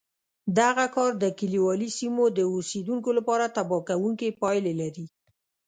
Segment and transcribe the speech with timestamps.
[0.59, 5.05] دغه کار د کلیوالي سیمو د اوسېدونکو لپاره تباه کوونکې پایلې لرلې